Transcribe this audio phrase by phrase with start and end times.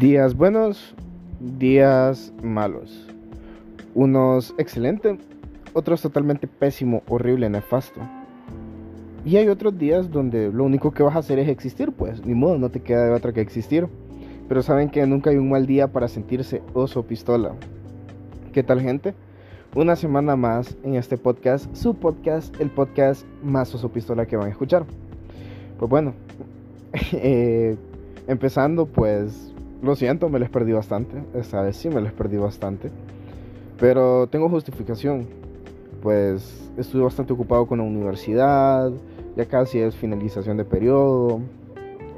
[0.00, 0.94] Días buenos,
[1.58, 3.06] días malos.
[3.94, 5.18] Unos excelente,
[5.74, 8.00] otros totalmente pésimo, horrible, nefasto.
[9.26, 12.32] Y hay otros días donde lo único que vas a hacer es existir, pues ni
[12.32, 13.88] modo, no te queda de otra que existir.
[14.48, 17.52] Pero saben que nunca hay un mal día para sentirse oso pistola.
[18.54, 19.12] ¿Qué tal gente?
[19.74, 24.46] Una semana más en este podcast, su podcast, el podcast más oso pistola que van
[24.46, 24.86] a escuchar.
[25.78, 26.14] Pues bueno,
[27.12, 27.76] eh,
[28.28, 29.50] empezando pues
[29.82, 31.22] lo siento, me les perdí bastante.
[31.34, 32.90] Esta vez sí me les perdí bastante.
[33.78, 35.26] Pero tengo justificación.
[36.02, 38.92] Pues estuve bastante ocupado con la universidad.
[39.36, 41.40] Ya casi es finalización de periodo.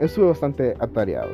[0.00, 1.30] Estuve bastante atareado.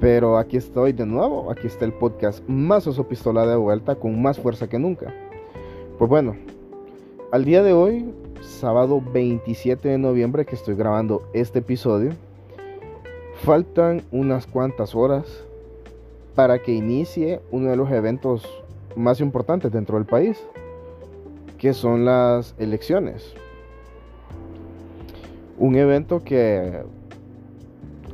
[0.00, 1.50] Pero aquí estoy de nuevo.
[1.52, 5.14] Aquí está el podcast más oso pistola de vuelta con más fuerza que nunca.
[5.96, 6.34] Pues bueno,
[7.30, 12.10] al día de hoy, sábado 27 de noviembre que estoy grabando este episodio,
[13.44, 15.44] faltan unas cuantas horas
[16.34, 18.48] para que inicie uno de los eventos
[18.96, 20.42] más importantes dentro del país,
[21.58, 23.34] que son las elecciones.
[25.58, 26.82] Un evento que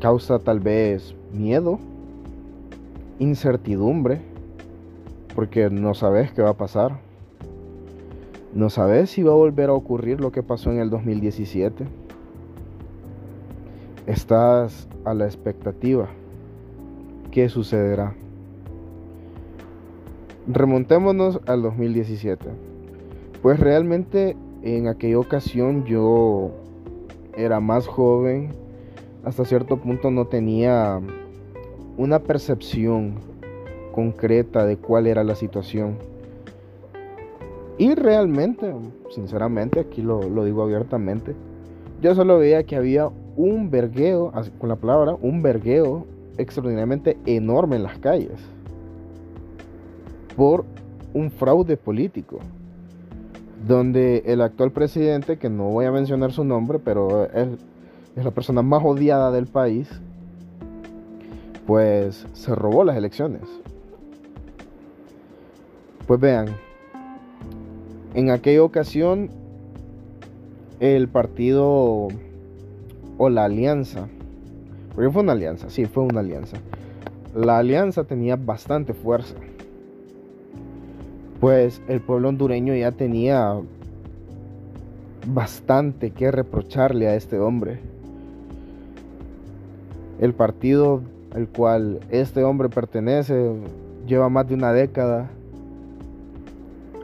[0.01, 1.79] causa tal vez miedo,
[3.19, 4.21] incertidumbre,
[5.35, 6.99] porque no sabes qué va a pasar.
[8.55, 11.87] No sabes si va a volver a ocurrir lo que pasó en el 2017.
[14.07, 16.09] Estás a la expectativa
[17.39, 18.15] qué sucederá.
[20.49, 22.45] Remontémonos al 2017.
[23.43, 26.51] Pues realmente en aquella ocasión yo
[27.37, 28.49] era más joven,
[29.23, 31.01] hasta cierto punto no tenía
[31.97, 33.21] una percepción
[33.93, 35.97] concreta de cuál era la situación.
[37.79, 38.75] Y realmente,
[39.11, 41.37] sinceramente, aquí lo, lo digo abiertamente,
[42.03, 47.83] yo solo veía que había un vergueo, con la palabra, un vergueo extraordinariamente enorme en
[47.83, 48.39] las calles
[50.37, 50.65] por
[51.13, 52.39] un fraude político
[53.67, 57.49] donde el actual presidente, que no voy a mencionar su nombre, pero es,
[58.17, 59.89] es la persona más odiada del país,
[61.67, 63.43] pues se robó las elecciones.
[66.07, 66.47] Pues vean,
[68.15, 69.29] en aquella ocasión
[70.81, 72.09] el partido
[73.19, 74.09] o la alianza
[74.99, 76.57] porque fue una alianza, sí, fue una alianza.
[77.33, 79.37] La alianza tenía bastante fuerza.
[81.39, 83.55] Pues el pueblo hondureño ya tenía
[85.25, 87.79] bastante que reprocharle a este hombre.
[90.19, 91.01] El partido
[91.33, 93.53] al cual este hombre pertenece
[94.05, 95.31] lleva más de una década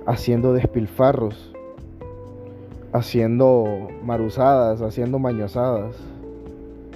[0.05, 1.55] haciendo despilfarros,
[2.93, 5.95] haciendo maruzadas, haciendo mañosadas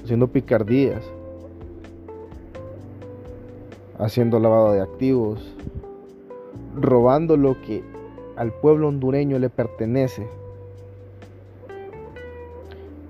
[0.09, 1.05] haciendo picardías,
[3.99, 5.55] haciendo lavado de activos,
[6.75, 7.85] robando lo que
[8.37, 10.27] al pueblo hondureño le pertenece.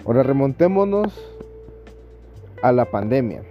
[0.05, 1.15] Ahora remontémonos
[2.63, 3.45] a la pandemia.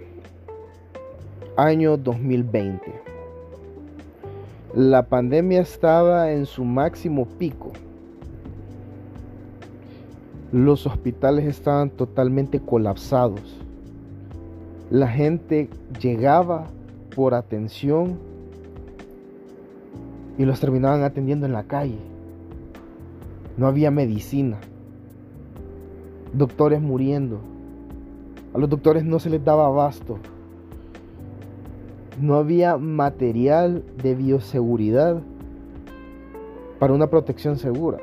[1.56, 2.92] Año 2020.
[4.74, 7.72] La pandemia estaba en su máximo pico
[10.52, 13.58] los hospitales estaban totalmente colapsados.
[14.90, 15.68] La gente
[16.00, 16.66] llegaba
[17.14, 18.18] por atención
[20.38, 21.98] y los terminaban atendiendo en la calle.
[23.58, 24.58] No había medicina.
[26.32, 27.40] Doctores muriendo.
[28.54, 30.18] A los doctores no se les daba abasto.
[32.20, 35.20] No había material de bioseguridad
[36.78, 37.98] para una protección segura.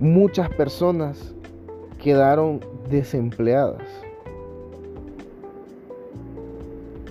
[0.00, 1.34] Muchas personas
[2.02, 2.60] quedaron
[2.90, 3.82] desempleadas.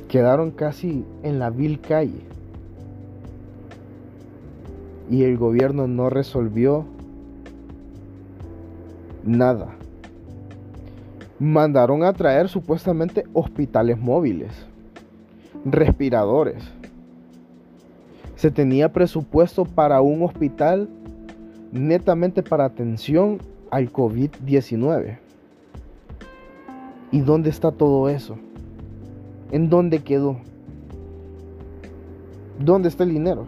[0.08, 2.22] Quedaron casi en la vil calle.
[5.10, 6.86] Y el gobierno no resolvió
[9.24, 9.70] nada.
[11.40, 14.52] Mandaron a traer supuestamente hospitales móviles,
[15.66, 16.64] respiradores.
[18.36, 20.90] Se tenía presupuesto para un hospital
[21.72, 23.40] netamente para atención
[23.72, 25.20] al COVID-19.
[27.12, 28.38] ¿Y dónde está todo eso?
[29.52, 30.38] ¿En dónde quedó?
[32.60, 33.46] ¿Dónde está el dinero?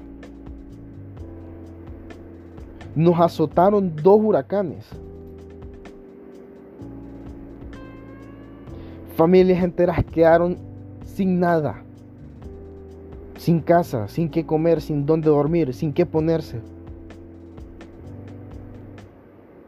[2.95, 4.86] Nos azotaron dos huracanes.
[9.15, 10.57] Familias enteras quedaron
[11.04, 11.81] sin nada.
[13.38, 16.62] Sin casa, sin qué comer, sin dónde dormir, sin qué ponerse.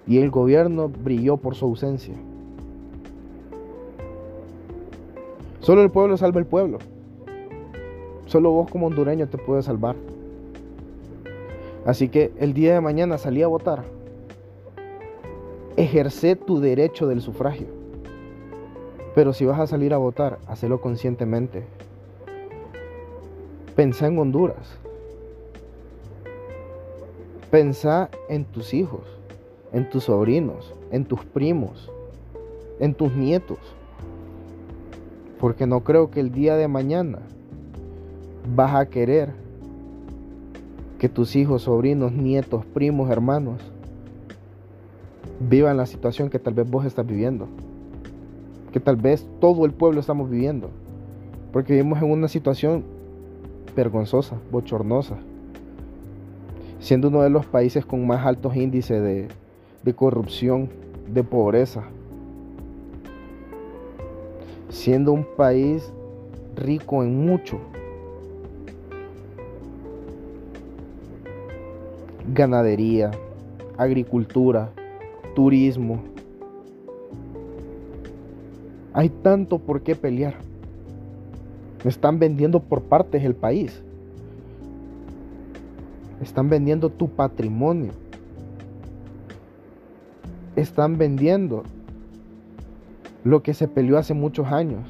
[0.08, 2.16] Y el gobierno brilló por su ausencia.
[5.60, 6.80] Solo el pueblo salva el pueblo.
[8.26, 9.96] Solo vos como hondureño te puedes salvar.
[11.86, 13.84] Así que el día de mañana salí a votar.
[15.78, 17.68] Ejerce tu derecho del sufragio.
[19.14, 21.64] Pero si vas a salir a votar, hacelo conscientemente.
[23.76, 24.78] Pensá en Honduras.
[27.50, 29.02] Pensá en tus hijos,
[29.74, 31.92] en tus sobrinos, en tus primos,
[32.80, 33.60] en tus nietos.
[35.40, 37.20] Porque no creo que el día de mañana
[38.56, 39.34] vas a querer
[41.00, 43.60] que tus hijos, sobrinos, nietos, primos, hermanos
[45.40, 47.48] vivan la situación que tal vez vos estás viviendo.
[48.72, 50.70] Que tal vez todo el pueblo estamos viviendo.
[51.52, 52.84] Porque vivimos en una situación
[53.76, 55.18] vergonzosa, bochornosa.
[56.80, 59.28] Siendo uno de los países con más altos índices de,
[59.84, 60.70] de corrupción,
[61.12, 61.84] de pobreza.
[64.70, 65.92] Siendo un país
[66.56, 67.60] rico en mucho,
[72.34, 73.12] ganadería,
[73.78, 74.70] agricultura,
[75.36, 76.02] turismo.
[78.94, 80.36] Hay tanto por qué pelear.
[81.86, 83.82] están vendiendo por partes el país.
[86.22, 87.92] Están vendiendo tu patrimonio.
[90.56, 91.64] Están vendiendo
[93.24, 94.90] lo que se peleó hace muchos años.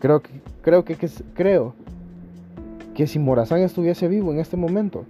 [0.00, 0.96] Creo que, creo que,
[1.34, 1.74] creo
[2.94, 5.04] que si Morazán estuviese vivo en este momento,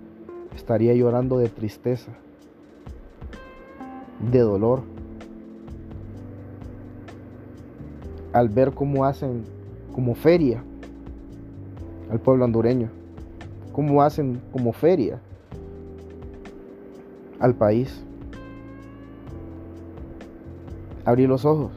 [0.56, 2.12] estaría llorando de tristeza,
[4.30, 4.82] de dolor,
[8.32, 9.44] al ver cómo hacen
[9.94, 10.62] como feria
[12.10, 12.88] al pueblo hondureño,
[13.72, 15.20] cómo hacen como feria
[17.38, 18.04] al país.
[21.04, 21.72] Abrí los ojos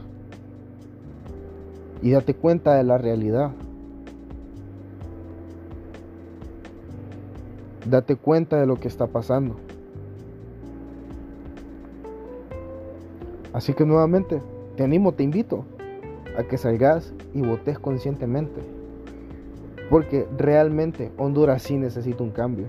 [2.02, 3.50] y date cuenta de la realidad.
[7.84, 9.56] Date cuenta de lo que está pasando.
[13.52, 14.40] Así que nuevamente,
[14.76, 15.64] te animo, te invito
[16.36, 18.60] a que salgas y votes conscientemente.
[19.90, 22.66] Porque realmente Honduras sí necesita un cambio.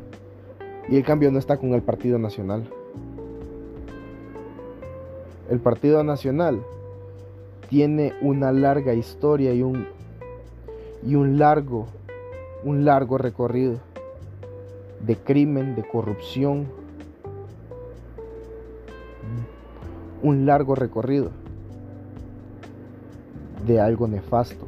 [0.87, 2.63] Y el cambio no está con el Partido Nacional.
[5.49, 6.61] El Partido Nacional
[7.69, 9.87] tiene una larga historia y un,
[11.03, 11.87] y un largo,
[12.63, 13.79] un largo recorrido
[15.05, 16.67] de crimen, de corrupción,
[20.21, 21.31] un largo recorrido
[23.65, 24.67] de algo nefasto.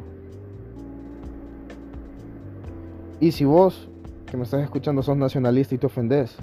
[3.20, 3.88] Y si vos,
[4.26, 6.36] que me estás escuchando, sos nacionalista y te ofendés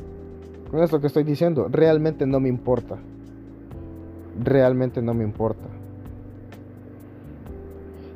[0.71, 2.99] con esto que estoy diciendo, realmente no me importa.
[4.43, 5.65] Realmente no me importa.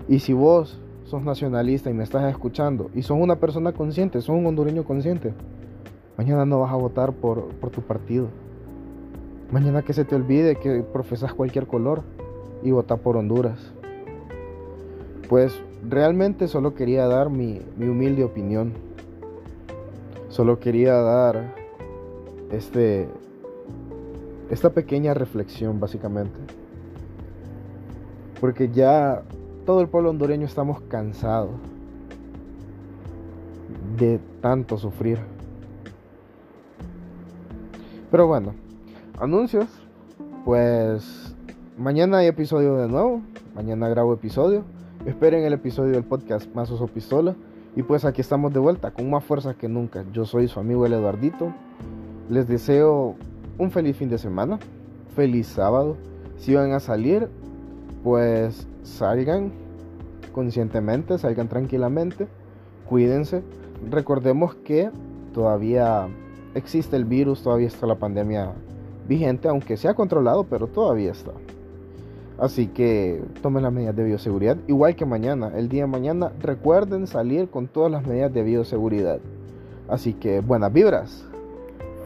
[0.09, 4.37] Y si vos sos nacionalista y me estás escuchando y sos una persona consciente, sos
[4.37, 5.35] un hondureño consciente,
[6.17, 8.29] Mañana no vas a votar por, tu partido.
[9.51, 12.03] Mañana que se te olvide que profesas cualquier color
[12.63, 13.73] y votar por Honduras.
[15.29, 15.59] Pues
[15.89, 18.73] realmente solo quería dar mi, mi humilde opinión.
[20.29, 21.55] Solo quería dar
[22.51, 23.09] este,
[24.53, 26.39] esta pequeña reflexión básicamente.
[28.39, 29.23] Porque ya
[29.65, 31.53] todo el pueblo hondureño estamos cansados
[33.97, 35.19] de tanto sufrir.
[38.11, 38.55] Pero bueno,
[39.19, 39.67] anuncios.
[40.45, 41.35] Pues
[41.79, 43.23] mañana hay episodio de nuevo.
[43.55, 44.65] Mañana grabo episodio.
[45.07, 47.35] Esperen el episodio del podcast Más o Pistola.
[47.75, 50.05] Y pues aquí estamos de vuelta con más fuerza que nunca.
[50.13, 51.55] Yo soy su amigo el Eduardito.
[52.29, 53.17] Les deseo
[53.63, 54.59] un feliz fin de semana.
[55.15, 55.97] Feliz sábado.
[56.37, 57.29] Si van a salir,
[58.03, 59.53] pues salgan
[60.33, 62.27] conscientemente, salgan tranquilamente.
[62.89, 63.43] Cuídense.
[63.89, 64.91] Recordemos que
[65.33, 66.09] todavía
[66.55, 68.53] existe el virus, todavía está la pandemia
[69.09, 71.33] vigente, aunque se ha controlado, pero todavía está.
[72.39, 77.07] Así que tomen las medidas de bioseguridad, igual que mañana, el día de mañana, recuerden
[77.07, 79.21] salir con todas las medidas de bioseguridad.
[79.89, 81.25] Así que buenas vibras.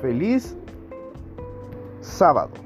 [0.02, 0.56] Feliz
[2.06, 2.65] sábado.